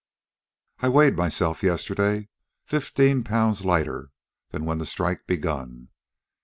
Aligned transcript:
I 0.79 0.89
weighed 0.89 1.15
myself 1.15 1.61
yesterday. 1.61 2.29
Fifteen 2.65 3.23
pounds 3.23 3.63
lighter 3.63 4.09
than 4.49 4.65
when 4.65 4.79
the 4.79 4.87
strike 4.87 5.27
begun. 5.27 5.89